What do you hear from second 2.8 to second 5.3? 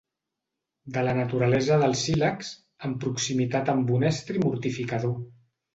en proximitat amb un estri mortificador.